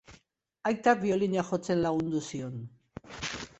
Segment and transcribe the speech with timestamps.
[0.69, 2.59] Aitak biolina jotzen lagundu zion.